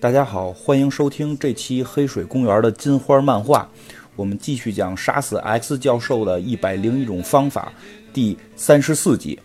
[0.00, 3.68] 大家好，欢迎收听这期《黑水公园》的金花漫画。
[4.16, 7.70] 我们继续讲杀死 X 教授的一百零一种方法
[8.10, 9.38] 第三十四集。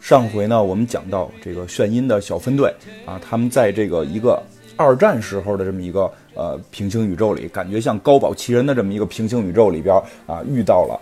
[0.00, 2.74] 上回呢，我们讲到这个炫音的小分队
[3.06, 4.42] 啊，他们在这个一个
[4.76, 9.94] 二战时候的这么一个呃平行宇宙里，感觉像高保奇人的这么一个平行宇宙里边
[10.26, 11.00] 啊，遇到了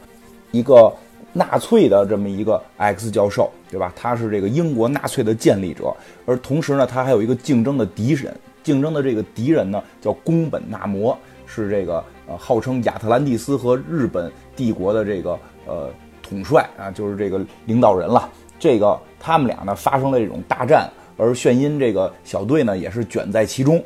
[0.52, 0.92] 一个
[1.36, 3.92] 纳粹的这么一个 X 教授，对吧？
[3.94, 5.94] 他是这个英国纳粹的建立者，
[6.24, 15.90] 而同时呢，他还有一个竞争的敌人，竞争的这个敌人呢叫宫本纳摩，是这个呃号称亚特兰蒂斯和日本帝国的这个呃
[16.22, 18.30] 统帅啊，就是这个领导人了。
[18.58, 23.84] 这个他们俩呢发生了这种大战，而炫音这个小队呢也是卷在其中。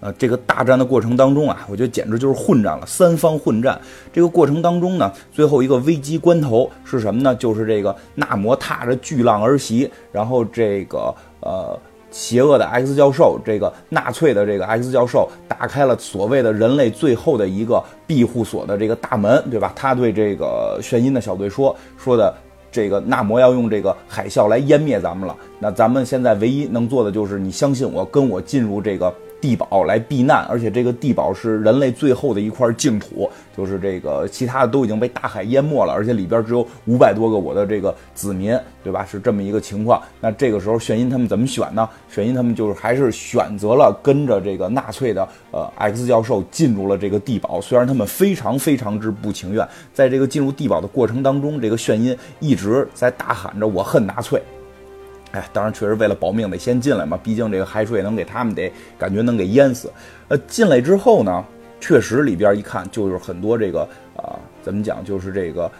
[0.00, 3.80] 呃，这个大战的过程当中啊，我觉得简直就是混战了，三方混战。
[4.12, 7.34] 这个过程当中呢，最后一个危机关头是什么呢？
[7.34, 11.78] 就是这个纳摩踏着巨浪而袭，然后这个呃
[12.10, 19.72] 邪恶的 X 教授，这个纳粹的这个 X 教授打开了所谓的人类最后的一个庇护所的这个大门，对吧？
[19.76, 22.34] 他对这个眩音的小队说说的。
[22.72, 39.04] 这个纳摩要用这个海啸来湮灭咱们了，那咱们现在唯一能做的就是你相信我，跟我进入这个地堡来避难，而且这个地堡是人类最后的一块净土，就是这个其他的都已经被大海淹没了，而且里边只有五百多个我的这个子民，对吧？
[39.04, 40.00] 是这么一个情况。
[40.20, 41.88] 那这个时候炫音他们怎么选呢？
[42.08, 54.42] 炫音他们就是还是选择了跟着这个纳粹的呃 X 教授进入了这个地堡，虽然他们非常非常之不情愿，在这个进入地堡的过程当中，这个炫音一直在大喊着我恨纳粹。
[55.32, 59.92] 哎，当然，确实为了保命得先进来嘛，毕竟这个海水能给他们得感觉能给淹死。
[60.28, 61.44] 呃，进来之后呢，
[61.80, 65.70] 确实里边一看就是很多这个啊，怎么讲，就是这个。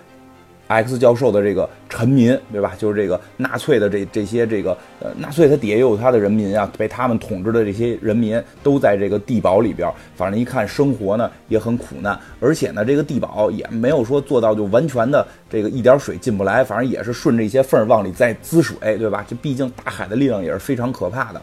[0.70, 2.74] X 教授的这个臣民，对吧？
[2.78, 9.92] 就是这个纳粹的这这些这个呃，纳粹他底下也有他的人民啊，被他们统治的这些人民都在这个地堡里边。
[10.14, 19.26] 反正一看生活呢也很苦难，而且呢这个地堡也没有说做到就完全的这个一点水进不来，反正也是顺着一些缝儿往里再滋水，对吧？
[19.28, 21.42] 这毕竟大海的力量也是非常可怕的。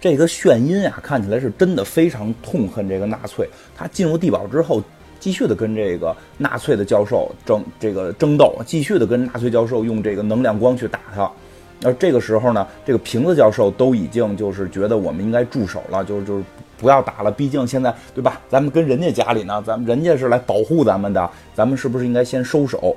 [0.00, 3.48] 这个炫音啊，看起来是真的非常痛恨这个纳粹。
[3.76, 4.82] 他进入地堡之后。
[5.22, 11.30] 继续的跟这个纳粹的教授争这个争斗，继续的跟纳粹教授用这个能量光去打他。
[11.80, 16.42] 那这个时候呢，这个瓶子教授都已经就是觉得我们应该住手了，就是就是
[16.76, 17.30] 不要打了。
[17.30, 22.96] 毕竟现在对吧，咱们跟人家家里呢，咱们人家是来保护咱们的，咱们是不是应该先收手？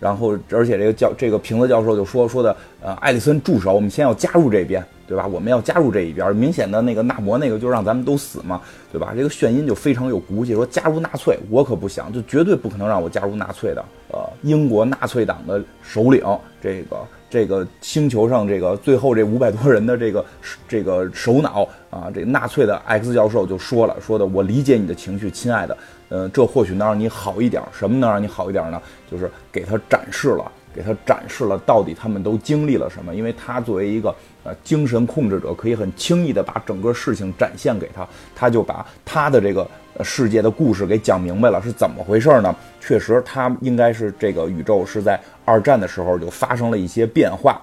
[0.00, 5.26] 然后，而且这个教这个瓶子教授就说说的，呃，艾利森助手，我们先要加入这边，对吧？
[5.26, 6.34] 我们要加入这一边。
[6.36, 8.60] 明显的那个纳摩那个就让咱们都死嘛，
[8.92, 9.12] 对吧？
[9.16, 13.84] 这个炫音就非常有骨气，说加入纳粹，我可不想，就绝对不可能让我加入纳粹的。
[14.12, 16.22] 呃，英国纳粹党的首领，
[16.62, 16.98] 这个
[17.30, 20.24] 这个星球上这个最后这五百多人的这个
[20.66, 25.76] 这个首脑啊，这纳粹的 X 教授就说了，说的我理解你的情绪，亲爱的。
[26.10, 27.62] 呃，这或许能让你好一点。
[27.70, 28.80] 什么能让你好一点呢？
[29.10, 33.14] 就是给他展示了，给他展示了到底他们都经历了什么。
[33.14, 34.08] 因为他作为一个
[34.42, 39.68] 呃精神控制者，可以很轻易的把整个事情展现给他，他就把他的这个
[40.02, 42.56] 世界的故事给讲明白了，是怎么回事呢？
[42.80, 47.62] 确实，他应该是这个宇宙是在二战的时候就发生了一些变化。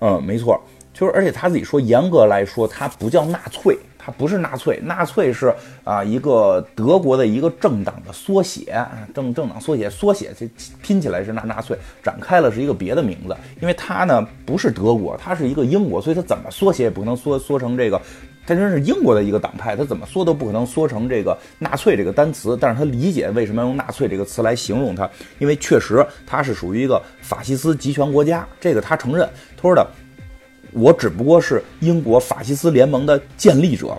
[0.00, 0.58] 嗯，没错，
[0.92, 3.78] 就是而且他自己说，严格来说，他不叫纳粹。
[4.06, 5.52] 它不是纳粹，纳粹是
[5.82, 8.80] 啊一个德国的一个政党的缩写，
[9.12, 10.48] 政政党缩写，缩写这
[10.80, 18.00] 拼起来是纳纳粹，展开了是一个别的名字，因为它呢不是德国，它是一个英国，所以它怎么缩写也不可能缩缩成这个，
[18.46, 29.84] 它真是英国的一个党派，它怎么缩都不可能缩成这个纳粹这个单词，但是他理解为什么要用纳粹这个词来形容它，因为确实它是属于一个法西斯集权国家，这个他承认，他说的。
[30.76, 33.96] 我只不过是英国法西斯联盟的建立者，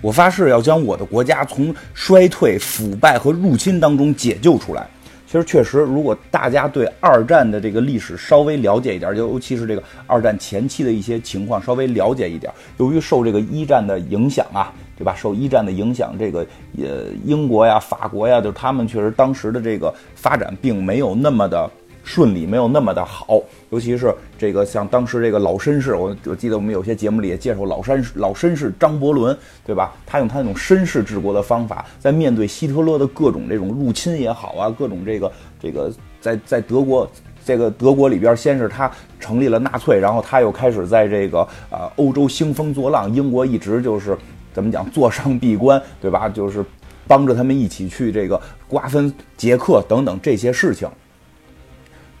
[0.00, 4.84] 我发誓要将我的国家从衰退、腐败和入侵当中解救出来。
[5.26, 15.14] 其实，确实，如果大家对二战的这个历史稍微了解一点，尤其是这个二战前期的一些情况稍微了解一点，由于受这个一战的影响啊，对吧？
[15.16, 21.70] 受一战的影响，这个呃英国呀、法国呀，就是他们确实当时的这个发展并没有那么的。
[22.04, 23.40] 顺利没有那么的好，
[23.70, 29.94] 尤其是这个像当时这个老绅士，我我记得我们有些节目里也介绍老绅士老绅士张伯伦，对吧？
[30.04, 35.90] 他用他那种绅士治国的方法，在面对希特勒的各种这种入侵也好啊，各种这个这个
[36.20, 37.10] 在在德国
[37.42, 41.40] 这个德国里边，先是他成立了纳粹，然后他又开始在这个
[41.70, 44.16] 啊欧洲兴风作浪，英国一直就是
[44.52, 46.28] 怎么讲坐上闭关，对吧？
[46.28, 46.62] 就是
[47.06, 50.86] 帮着他们一起去这个瓜分捷克等等这些事情。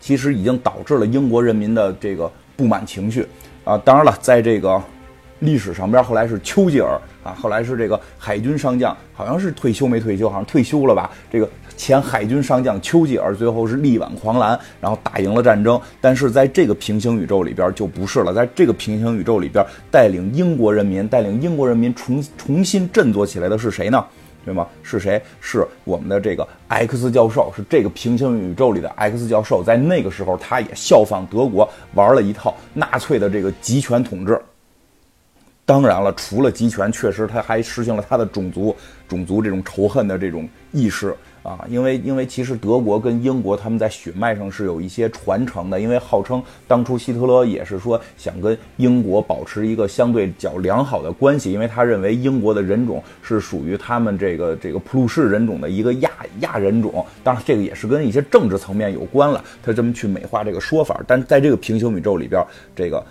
[0.04, 3.26] 其实已经导致了英国人民的这个不满情绪
[3.64, 3.78] 啊！
[3.78, 4.78] 当然了，在这个
[5.38, 11.10] 历史上边后来是丘吉尔啊，后来是这个海军上将，好像是退休没退休，好像退休了吧？
[11.32, 15.80] 这个前海军上将丘吉尔最后是力挽狂澜，然后打赢了战争。
[16.02, 24.04] 但是在这个平行宇宙里边就不是了，在这个平行宇宙里边，带领英国人民，带领英国人民重重新振作起来的是谁呢？
[24.44, 24.66] 对吗？
[24.82, 25.20] 是谁？
[25.40, 29.62] 是我们的这个 X 教授，是这个平行宇宙里的 X 教授。
[29.64, 34.40] 在那个时候，他也效仿德国玩了一套纳粹的这个集权统治。
[35.66, 38.76] 当然了，除了集权，确实他还实行了他的种族、
[39.08, 41.16] 种族这种仇恨的这种意识。
[41.44, 56.10] 啊，因为因为其实德国跟英国他们在血脉上是有一些传承的，因为号称当初希特勒也是说想跟英国保持一个相对较良好的关系，因为他认为英国的人种是属于他们这个这个普鲁士人种的一个亚
[56.40, 62.42] 亚人种，当然这个也是跟一些政治层面有关了，他这么去美化这个说法，但在这个平行宇宙里边，
[62.74, 63.04] 这个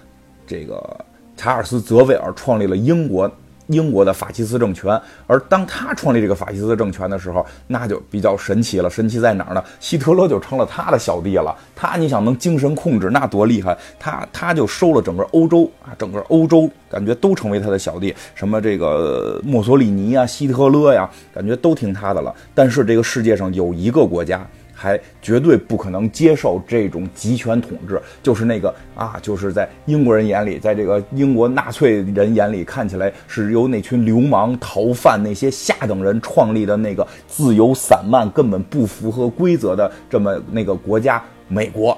[0.48, 1.06] 这个
[1.38, 3.32] 查尔斯·泽维尔创立了英国。
[3.68, 8.90] 英国的法西斯政权，而当他创立这个法西斯政权的时候，那就比较神奇了。
[8.90, 9.64] 神奇在哪儿呢？
[9.80, 11.56] 希特勒就成了他的小弟了。
[11.76, 13.78] 他，你想能精神控制，那多厉害！
[14.00, 18.14] 他，他就收了整个欧洲啊，整个欧洲感觉都成为他的小弟。
[18.36, 22.34] 什么这个墨索里尼啊，希特勒呀，感觉都听他的了。
[22.54, 24.46] 但是这个世界上有一个国家。
[24.84, 41.98] 还绝对不可能接受这种集权统治，就是那个啊，就是在英国人眼里，在这个英国纳粹人眼里，看起来是由那群流氓、逃犯、那些下等人创立的那个自由散漫、根本不符合规则的这么那个国家——美国，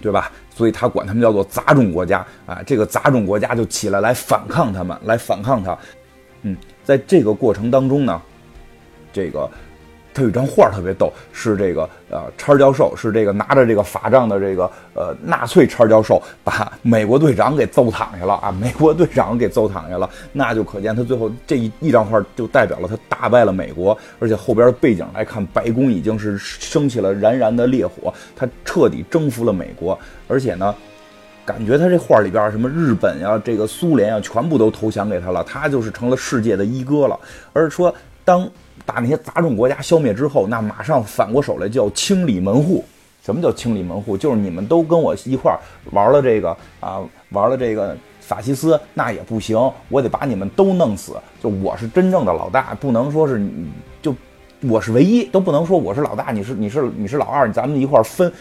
[0.00, 0.32] 对吧？
[0.50, 2.60] 所以他管他们叫做杂种国家啊。
[2.66, 5.78] 这个杂种国家就起来来反抗他们，来反抗他。
[6.42, 8.20] 嗯，在这个过程当中呢，
[9.12, 9.48] 这个。
[10.16, 18.50] 他有一张画特别逗，是这个呃，叉教授是这个拿着这个法杖的这个呃纳粹叉教授，把 美国队长给揍躺下了啊！
[18.50, 29.98] 美国队长给揍躺下了，那就可见他最后这一一张画就代表了他打败了美国，而且后边的背景来看，白宫已经是升起了燃燃的烈火，他彻底征服了美国，
[30.28, 30.74] 而且呢，
[31.44, 37.18] 感觉他这画里边什么日本呀、这个苏联啊，全部都投降给他了，他就是成了世界的一哥了。
[37.52, 37.94] 而说
[38.26, 38.46] 当。
[38.84, 42.84] 把那些杂种国家消灭之后，那马上反过手来就要清理门户。
[43.20, 44.16] 什么叫清理门户？
[44.16, 45.58] 就是你们都跟我一块儿
[45.90, 49.58] 玩了这个啊，玩了这个法西斯，那也不行，
[49.88, 51.16] 我得把你们都弄死。
[51.42, 53.68] 就我是真正的老大，不能说是你。
[54.62, 58.32] 我是唯一，都不能说我是老大，你是你是你是老二，咱们一块分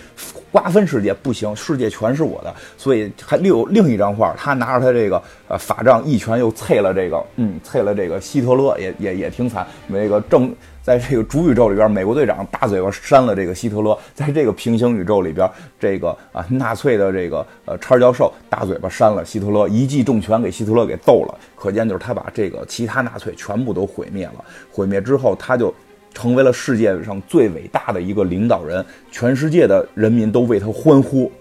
[0.49, 2.53] 瓜分世界不行，世界全是我的。
[2.77, 9.67] 所以还另有另一张画，他拿着他这个呃法杖一拳又啐了这个，嗯，啐了这个希特勒，也也也挺惨。
[9.87, 21.37] 那个正在这个主宇宙里边，美国队长大嘴巴扇了这个希特勒；在这个平行宇宙里边，这个啊纳粹的这个呃叉教授大嘴巴扇了希特勒，一记重拳给希特勒给揍了。
[21.57, 24.45] 可见就是他把这个其他纳粹全部都毁灭了。
[24.71, 25.73] 毁灭之后，他就。
[26.15, 31.31] 成为了世界上最伟大的一个领导人，全世界的人民都为他欢呼，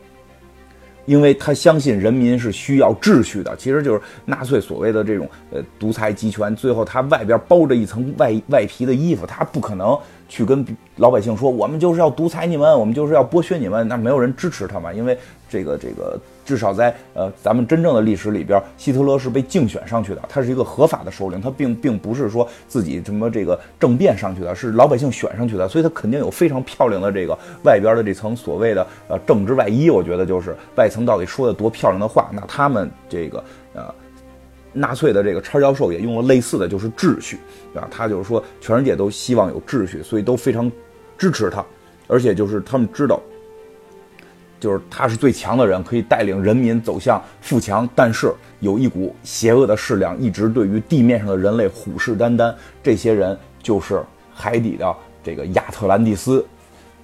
[1.06, 3.56] 因为他相信人民是需要秩序的。
[3.56, 9.96] 其实就是纳粹所谓的这种呃独裁集权，最后他外边包着一层外外皮的衣服，他不可能
[10.34, 10.66] 去跟
[10.96, 15.16] 老百姓说我们就是要独裁你们，我们就是要剥削你们，那没有人支持他嘛，因为
[15.48, 16.18] 这个这个。
[16.46, 27.32] 至少在呃咱们真正的历史里边，希特勒是被竞选上去的，他是一个合法的首领，他并并不是说自己什么这个政变上去的，是老百姓选上去的，所以他肯定有非常漂亮的这个
[27.62, 29.88] 外边的这层所谓的呃政治外衣。
[29.88, 33.42] 我觉得就是外层到底说的多漂亮的话，那他们这个
[33.72, 33.94] 呃
[34.74, 37.38] 纳粹的这个叉教授也用了类似的就是秩序，
[37.74, 37.88] 啊？
[37.90, 40.70] 他就是说全世界都希望有秩序，所以都非常
[41.16, 41.64] 支持他，
[42.06, 43.18] 而且就是他们知道。
[44.60, 52.54] 就是他是最强的人，可以带领人民走向富强，但是有一股邪恶的势量一直对于地面上的人类虎视眈眈。
[52.82, 54.02] 这些人就是
[54.32, 56.42] 海底的这个亚特兰蒂斯。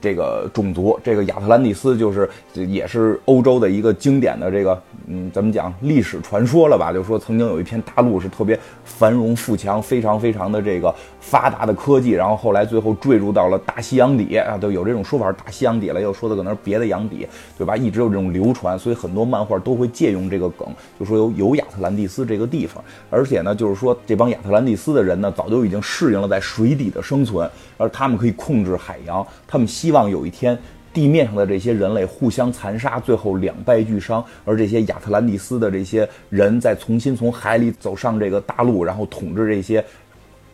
[0.00, 6.92] 这个种族，这个亚特兰蒂斯就是也是欧洲的一个经典的这个，嗯，怎么讲历史传说了吧？
[6.92, 17.26] 就说曾经有一片大陆是特别繁荣富强，非常非常的这个发达的科技，然后后来最后坠入到了大西洋底啊，都有这种说法，大西洋底了，又说的可能是别的洋底，
[17.58, 17.76] 对吧？
[17.76, 20.66] 一直有这种流传，所以很多漫画都会借用这个梗，
[20.98, 27.48] 就说有有亚特兰蒂斯这个地方，而且呢，就是说这帮亚特兰蒂斯的人呢，早就已经适应了在水底的生存，
[27.80, 30.56] 而他们可以控制海洋，他们希望有一天，
[30.92, 39.82] 地面上的这些人类互相残杀，最后两败俱伤，而这些亚特兰蒂斯的这些人再重新从海里走上这个大陆，然后统治这些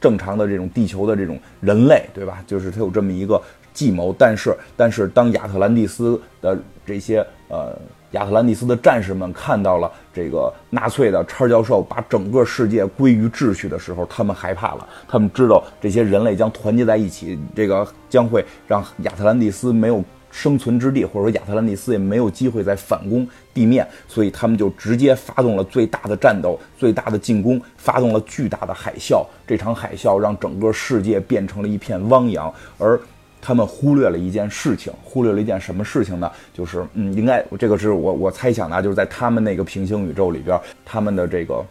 [0.00, 2.44] 正常的这种地球的这种人类，对吧？
[2.46, 3.42] 就是他有这么一个
[3.74, 4.14] 计谋。
[4.16, 6.56] 但是，但是当亚特兰蒂斯的
[6.86, 7.76] 这些呃
[8.12, 14.88] 亚特兰蒂斯的战士们看到了这个纳粹的叉教授把整个世界归于秩序的时候，他们害怕了。
[15.08, 29.24] 他们知道这些人类将团结在一起，这个将会让亚特兰蒂斯没有生存之地，或者说亚特兰蒂斯也没有机会再反攻地面，所以他们就直接发动了最大的战斗、最大的进攻，发动了巨大的海啸。
[29.46, 32.98] 这场海啸让整个世界变成了一片汪洋，而。
[33.46, 36.28] 他们忽略了一件事情，忽略了一件什么事情呢？
[36.52, 41.64] 就是，嗯，应该这个是我我猜想的，就是在他们那个平行宇宙里边，他们的这个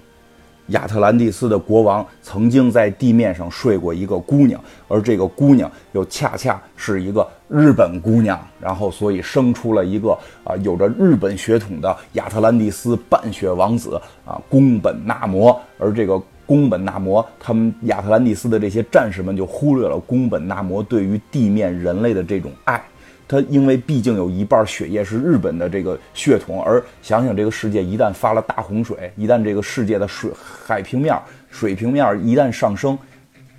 [0.67, 16.21] 亚特兰蒂斯的国王曾经在地面上睡过一个姑娘，而这个姑娘又恰恰是一个日本姑娘，然后所以生出了一个啊有着日本血统的亚特兰蒂斯半血王子啊宫本纳摩，而这个。
[16.45, 22.81] 宫本纳摩，他们亚特兰蒂斯的这些战士们就忽略了宫本纳摩对于地面人类的这种爱。
[23.27, 30.29] 他因为毕竟有一半血液是日本的这个血统，而想想这个世界一旦发了大洪水，一旦这个世界的水
[30.65, 31.17] 海平面、
[31.49, 32.97] 水平面一旦上升，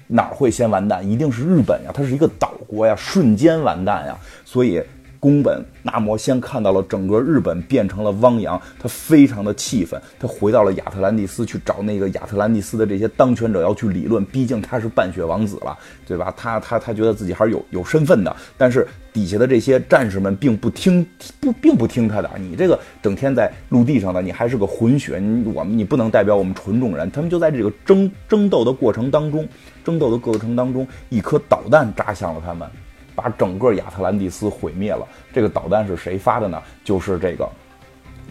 [0.06, 1.04] 哪会先完蛋？
[1.08, 4.16] 一定是日本呀，它是一个岛国呀，瞬间完蛋呀。
[4.44, 4.82] 所以。
[5.26, 16.32] 宫本纳摩先看到了整个日本变成了汪洋，他非常的气愤，他回到了亚特兰蒂斯去找那个亚特兰蒂斯的这些当权者要去理论，毕竟他是半血王子了，对吧？
[16.36, 21.04] 他他他觉得自己还是有有身份的，但是底下的这些战士们并不听
[21.40, 29.44] 不并不听他的，你这个整天在陆地上的，你还是个混血，你我们你不能代表我们纯种人，他们就在这个争争斗的过程当中，
[29.84, 32.70] 争斗的过程当中，一颗导弹扎向了他们。
[33.16, 35.04] 把整个亚特兰蒂斯毁灭了。
[35.32, 36.62] 这个导弹是谁发的呢？
[36.84, 37.48] 就是这个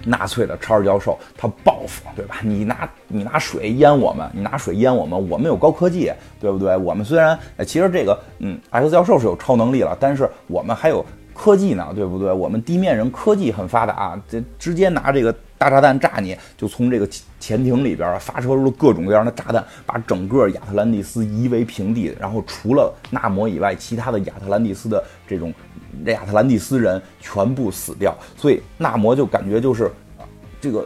[0.06, 2.38] 纳粹的查尔教授，他报复，对吧？
[2.44, 6.78] 你拿你拿水淹我们，你拿水淹我们，我们有高科技，对不对？
[6.78, 11.04] 我们虽然其实这个嗯，X 教授是有超能力了，但是我们还有
[11.36, 12.32] 科技呢，对不对？
[12.32, 15.36] 我们地面人科技很发达，这直接拿这个。
[15.58, 17.08] 大炸弹炸你，就从这个
[17.40, 22.14] 潜艇里边发射出了各种各样的炸弹，把整个亚特兰蒂斯夷为平地。
[22.20, 25.54] 然后除了纳摩以外，其他的亚特兰蒂斯的这种
[26.08, 28.14] 亚特兰蒂斯人全部死掉。
[28.36, 29.90] 所以纳摩就感觉就是
[30.60, 30.86] 这个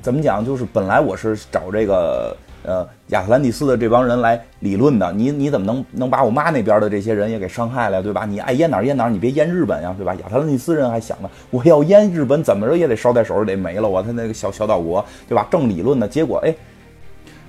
[0.00, 0.46] 怎么讲？
[0.46, 2.34] 就是本来我是找这个。
[2.64, 8.24] 呃，亚特兰蒂斯的这帮人来理论的，你你怎么能能把我妈那边的这些人也给伤害了，对吧？
[8.24, 10.14] 你爱淹哪儿淹哪儿，你别淹日本呀，对吧？
[10.14, 15.46] 亚特兰蒂斯人还想呢，我要淹日本，怎么着也得捎带手得没了我，他那个小小岛国，对吧？
[15.50, 16.54] 正理论呢，结果哎。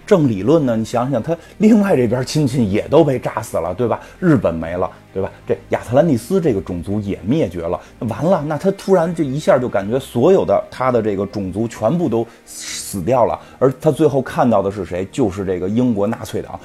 [0.06, 0.76] 正理论呢？
[0.76, 4.00] 你想想，他另外这边亲戚也都被炸死了，对吧？
[4.20, 5.32] 日本没了，对吧？
[5.48, 15.08] 这亚特兰蒂斯这个种族也灭绝了，完了，那他突然这一下就感觉所有的他的这个种族全部都死掉了，而他最后看到的是谁？
[15.12, 16.60] 就是这个英国纳粹党，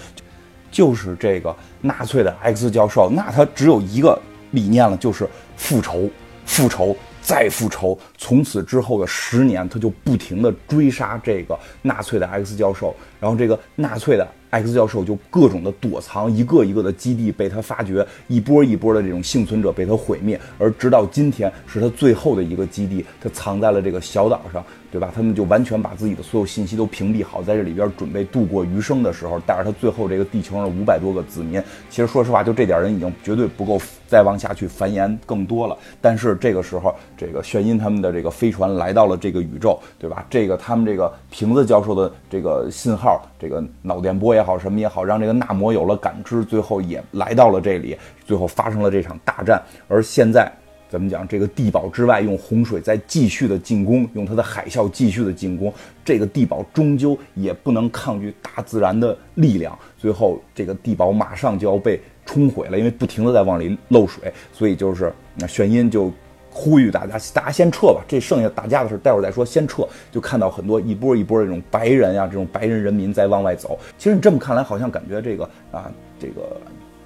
[0.70, 3.10] 就是这个纳粹的 X 教授。
[3.10, 4.18] 那他只有一个
[4.50, 6.08] 理念了，就是复仇，
[6.44, 6.94] 复仇。
[7.30, 14.26] 再复仇，从此之后的十年，他就不停地追杀这个纳粹的 X 教授，然后这个纳粹的。
[14.52, 25.12] X 教授就各种的躲藏，一个一个的基地被他发掘，一波一波的这种幸存者被他毁灭，而直到今天是他最后的一个基地，他藏在了这个小岛上，对吧？
[25.14, 31.62] 他们就完全把自己的所有信息都屏蔽好，在这里边准备度过余生的时候，带着他最后这个地球上五百多个子民。
[31.88, 35.76] 其实说实话，就这点人已经绝对不够再往下去繁衍更多了。
[36.00, 40.26] 但是这个时候，这个炫音他们的这个飞船来到了这个宇宙，对吧？
[40.28, 49.62] 这个他们这个瓶子教授的这个信号，这个脑电波也好，什么也好，让这个纳摩有了感知，最后也来到了这里，最后发生了这场大战。
[49.86, 50.50] 而现在，
[50.90, 51.26] 怎么讲？
[51.26, 55.72] 这个地堡之外，用洪水在继续的进攻，用它的海啸继续的进攻。
[56.04, 66.12] 这个地堡终究也不能抗拒大自然的力量，最后这个地堡马上就要被冲毁了，因为不停的在往里漏水，所以就是那玄音就。
[66.52, 68.02] 呼吁大家，大家先撤吧。
[68.08, 69.46] 这剩下打架的事，待会儿再说。
[69.46, 73.78] 先撤，就看到很多一波一波这种白人呀，这种白人人民在往外走。
[73.96, 76.60] 其实你这么看来，好像感觉这个啊，这个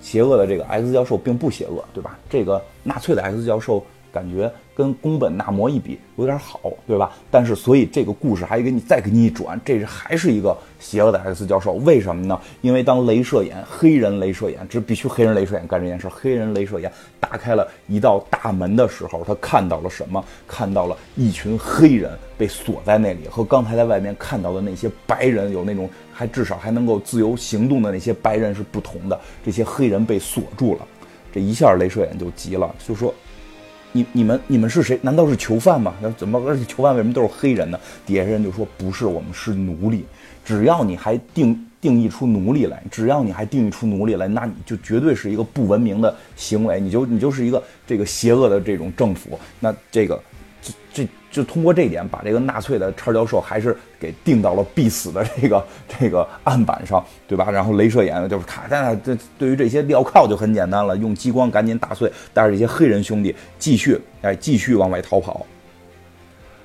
[0.05, 2.19] 邪恶的这个 X 教授并不邪恶，对吧？
[2.29, 3.83] 这个纳粹的 X 教授。
[4.15, 7.11] 感觉跟宫本纳摩一比有点好，对吧？
[7.33, 12.41] 但是所以这个故事还给你再给你一转，这是还是一个邪恶的 X 教授，为什么呢？
[12.61, 16.09] 因为当镭射眼黑人镭射眼，这必须黑人镭射眼干这件事。
[16.09, 20.25] 黑人镭射眼打开了一道大门的时候，他看到了什么？
[20.47, 29.21] 看到了一群黑人被锁在那里，和刚才在外面看到的那些白人有那种还至少还能够自由行动的那些白人是不同的。
[29.45, 30.87] 这些黑人被锁住了，
[31.33, 33.13] 这一下镭射眼就急了，就说。
[33.97, 34.99] 你你们你们是谁？
[35.03, 35.95] 难道是囚犯吗？
[36.03, 37.79] 那怎么而且囚犯为什么都是黑人呢？
[38.05, 40.05] 底下人就说不是，我们是奴隶。
[40.45, 49.39] 只要你还定定义出奴隶来，只要你还定义出奴隶来，那你就绝对是一个不文明的行为，你就你就是一个这个邪恶的这种政府。
[49.61, 50.21] 那这个
[50.65, 55.67] 这这就通过这一点，把这个纳粹的叉教授还是给定到了必死的这个
[55.99, 57.51] 这个案板上，对吧？
[57.51, 65.45] 然后镭射眼就是卡在那，这对于这些镣铐就很简单了，用激光赶紧打碎，带着这些黑人兄弟继续哎继续往外逃跑。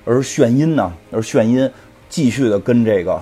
[0.04, 1.70] 而炫音呢，而炫音
[2.08, 3.20] 继续的跟这个。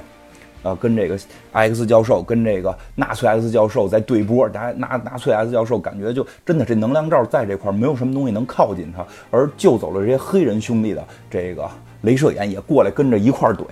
[0.62, 1.18] 呃，跟这个
[1.52, 11.68] X 教授，跟这个纳粹 X 教授在对波，拿纳纳粹 X 教授感觉就真的这能量罩在这块没有什么东西能靠近他，而救走了这些黑人兄弟的这个
[12.02, 13.64] 镭射眼也过来跟着一块怼。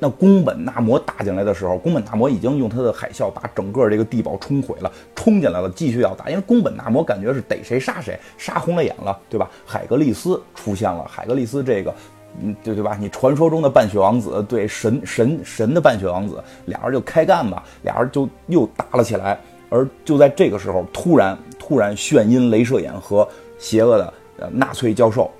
[0.00, 6.28] 那宫本纳摩打进来的时候，宫本纳摩已经用他的海啸把整个这个地堡冲毁了，冲进来了，继续要打。
[6.28, 9.48] 因为宫本纳摩感觉是逮谁杀谁，杀红了眼了，对吧？
[9.64, 11.94] 海格力斯出现了，海格力斯这个。
[12.40, 12.96] 嗯，对对吧？
[13.00, 19.38] 你传说中的半血王子对神神神的半血王子，俩人就开干吧，俩人就又打了起来。
[19.70, 23.26] 而就在这个时候，突然突然，炫音、镭射眼和
[23.58, 24.12] 邪恶的
[24.52, 25.30] 纳粹教授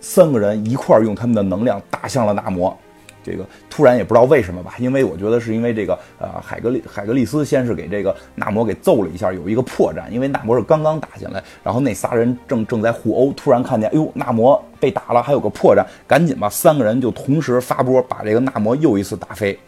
[0.00, 2.76] 三个人一块儿用他们的能量打向了纳摩。
[3.24, 19.58] 这个突然也不知道为什么吧，因为我觉得是因为这个呃海格力海格力斯先是给这个纳摩给揍了一下，有一个破绽，因为纳摩是刚刚打进来，然后那仨人正正在互殴，突然看见，哎呦，纳摩被打了，还有个破绽，赶紧吧，三个人就同时发波，把这个纳摩又一次打飞。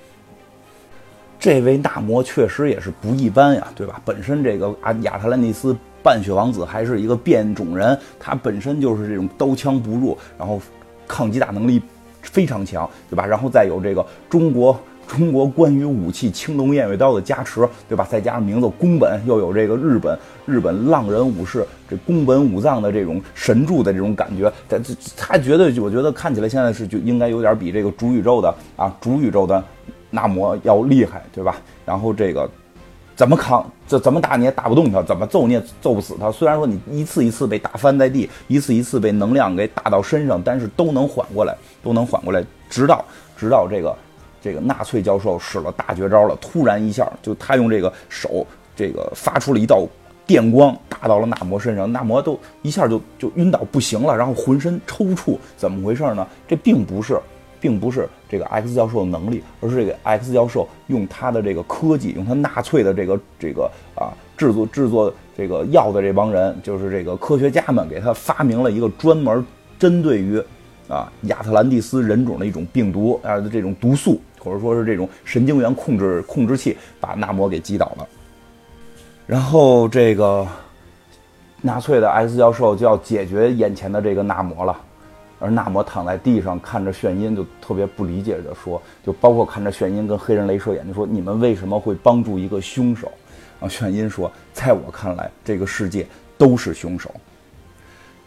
[1.39, 4.01] 这位纳摩确实也是不一般呀，对吧？
[4.05, 10.61] 本身这个啊亚特兰蒂斯半血王子还是一个变种人，他本身就是这种刀枪不入，然后
[11.07, 11.81] 抗击打能力。
[12.27, 13.25] 非常强，对吧？
[13.25, 18.07] 然后再有这个中国中国关于武器青龙偃月刀的加持，对吧？
[18.11, 24.79] 再加上名字宫本，又有这个日本日本浪人武士这宫本武藏的这种神助的这种感觉，他
[25.17, 29.63] 他绝对，我觉得看起来现在是就应该有点比这个主宇宙的啊主宇宙的
[30.11, 31.57] 纳摩要厉害，对吧？
[31.85, 32.49] 然后这个。
[33.15, 33.65] 怎么扛？
[33.89, 36.31] 这怎么打你也打不动他，怎么揍你也揍不死他。
[36.33, 42.45] 虽然说你一次一次被打翻在地，一次一次被能量给打到身上，但是都能缓过来，都能缓过来。
[42.69, 43.05] 直到
[43.37, 43.97] 直到这个
[44.43, 48.45] 这个纳粹教授使了大绝招了，突然一下就他用这个手
[48.75, 49.87] 这个发出了一道
[50.27, 55.39] 电光，打到了纳摩身上，纳摩都一下就就晕倒不行了，然后浑身抽搐。
[55.57, 56.27] 怎么回事呢？
[56.49, 57.21] 这并不是。
[57.61, 69.45] 并不是这个 X 教授的能力，而是这个 X 教授用他的这个科技，用他纳粹的这个这个啊制作制作这个药的这帮人，就是这个科学家们给他发明了一个专门
[69.79, 70.43] 针对于
[70.89, 78.07] 啊亚特兰蒂斯人种的一种病毒啊这种毒素，或者说是这种神经元控制控制器，把纳摩给击倒了。
[79.27, 80.47] 然后这个
[81.61, 84.77] 纳粹的 X 教授就要解决眼前的这个纳摩了。
[85.39, 93.11] 而纳摩躺在地上看着炫音，就特别不理解的说，就包括看着炫音跟黑人镭射眼，就说你们为什么会帮助一个凶手？
[93.61, 97.11] 啊，炫音说，在我看来，这个世界都是凶手。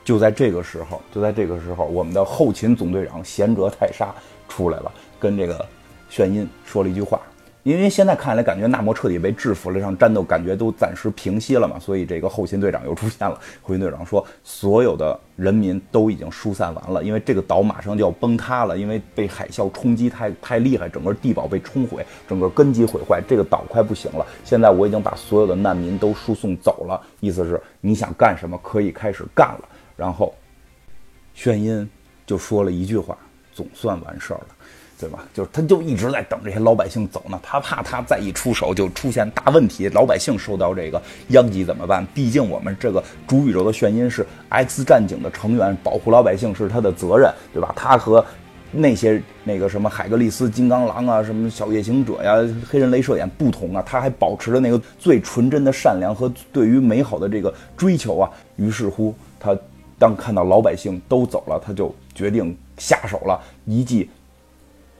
[0.03, 4.13] 就在这个时候，就在这个时候，我们的后勤总队长贤哲泰沙
[4.47, 5.63] 出来了，跟这个
[6.09, 7.21] 炫音说了一句话。
[7.69, 13.39] 因为现在看来，感觉纳摩彻底被制服了，这场战斗感觉都暂时平息了嘛，所以这个后勤队长又出现了。
[13.61, 24.25] 后勤队长说，所有的人民都已经疏散完了，因为这个岛马上就要崩塌了，因为被海啸冲击太太厉害，整个地堡被冲毁，整个根基毁坏，这个岛快不行了。
[24.43, 29.69] 现在我已经把所有的难民都输送走了，意思是你想干什么可以开始干了。
[29.95, 30.33] 然后，
[31.35, 31.87] 炫音
[32.25, 33.15] 就说了一句话，
[33.53, 34.47] 总算完事儿了。
[34.99, 35.23] 对吧？
[35.33, 37.39] 就是他，就一直在等这些老百姓走呢。
[37.41, 42.05] 他怕他再一出手就出现大问题，老百姓受到这个殃及怎么办？
[42.13, 47.71] 毕竟我们这个主宇宙的眩晕是 X 战警的成员，保护老百姓是他的责任，对吧？
[47.77, 48.23] 他和
[48.71, 52.35] 那些那个什么海格力斯、金刚狼啊、什么小夜行者呀、
[52.69, 58.29] 黑人镭射眼不同啊，他还保持着那个最纯真的善良和对于美好的这个追求啊。
[58.57, 59.57] 于是乎，他
[59.97, 64.09] 当看到老百姓都走了，他就决定下手了，一记。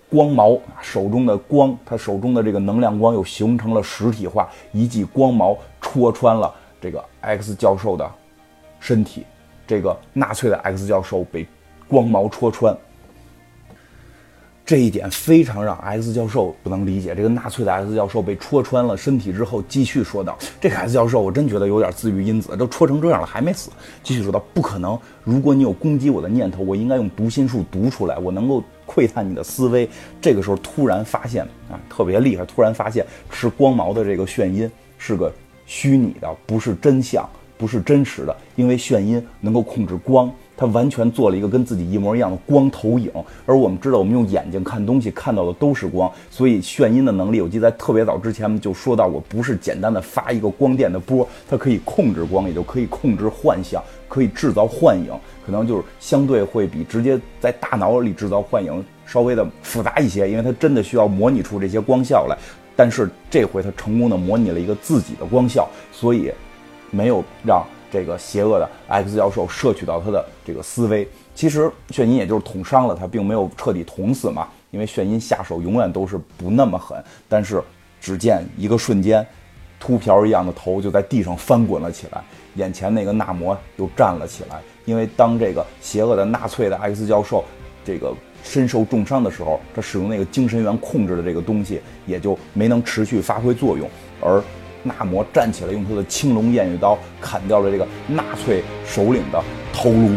[0.10, 8.10] 光矛手中的光，他手中的这个能量光又形成了实体化，一记光矛戳穿了这个 X 教授的
[8.80, 9.24] 身体，
[9.68, 11.48] 这个纳粹的 X 教授被
[11.88, 12.76] 光矛戳穿。
[14.66, 17.16] 这一点非常让 X 教授不能理解。
[17.16, 23.72] 这个纳粹的 X 教授被戳穿了身体之后，继续说道：“这个 X 教授，我真觉得有点自愈因子，都戳成这样了还没死。”
[24.04, 24.96] 继续说道：“不可能！
[25.24, 28.64] 如果你有攻击我的念头，我应该用读心术读出来，我能够
[29.00, 29.88] 窥探你的思维。”
[30.20, 32.44] 这个时候突然发现啊，特别厉害！
[32.46, 35.32] 突然发现吃光毛的这个眩音是个
[35.66, 40.30] 虚拟的，不是真相，不是真实的，因为眩音能够控制光。
[40.58, 43.10] 他完全做了一个跟自己一模一样的光投影，
[43.46, 55.14] 而我们知道，我们用眼睛看东西看到的都是光，所以眩音的能力，我记得在特别早之前就说到过，不是简单的发一个光电的波，它可以控制光，也就可以控制幻象，可以制造幻影，
[55.46, 62.36] 可能就是相对会比直接在大脑里制造幻影稍微的复杂一些，因为它真的需要模拟出这些光效来。
[62.76, 66.32] 但是这回他成功的模拟了一个自己的光效，所以
[66.90, 71.08] 没有让这个邪恶的 X 教授摄取到他的这个思维。
[71.36, 76.98] 其实炫音也就是捅伤了他，并没有彻底捅死嘛，因为炫音下手永远都是不那么狠。
[77.28, 77.62] 但是
[78.02, 79.26] 只见一个瞬间。
[79.80, 82.22] 秃瓢一样的头就在地上翻滚了起来，
[82.56, 84.60] 眼前那个纳摩又站了起来。
[84.86, 87.46] 因为当这个邪恶的纳粹的 X 教授
[87.86, 88.14] 这个
[88.44, 93.90] 身受重伤的时候，他使用那个精神源控制的这个东西也就没能持续发挥作用。
[94.22, 94.44] 而
[94.84, 100.16] 纳摩站起来，用他的青龙偃月刀砍掉了这个纳粹首领的头颅。